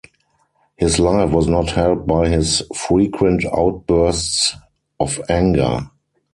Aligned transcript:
His 0.77 0.97
life 0.97 1.29
was 1.29 1.45
not 1.47 1.69
helped 1.69 2.07
by 2.07 2.27
his 2.27 2.63
frequent 2.75 3.45
outbursts 3.55 4.55
of 4.99 5.21
anger. 5.29 5.91